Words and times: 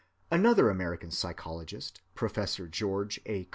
Another 0.31 0.71
American 0.71 1.11
psychologist, 1.11 2.01
Prof. 2.15 2.59
George 2.71 3.21
A. 3.27 3.47